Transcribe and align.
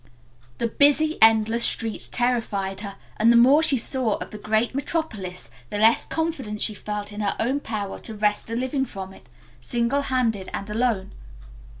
The 0.57 0.65
busy, 0.65 1.19
endless 1.21 1.63
streets 1.63 2.07
terrified 2.07 2.79
her 2.79 2.97
and 3.17 3.31
the 3.31 3.35
more 3.37 3.61
she 3.61 3.77
saw 3.77 4.15
of 4.15 4.31
the 4.31 4.39
great 4.39 4.73
metropolis 4.73 5.47
the 5.69 5.77
less 5.77 6.05
confidence 6.05 6.63
she 6.63 6.73
felt 6.73 7.13
in 7.13 7.21
her 7.21 7.35
own 7.39 7.59
power 7.59 7.99
to 7.99 8.15
wrest 8.15 8.49
a 8.49 8.55
living 8.55 8.83
from 8.85 9.13
it, 9.13 9.27
single 9.59 10.01
handed 10.01 10.49
and 10.55 10.67
alone. 10.71 11.11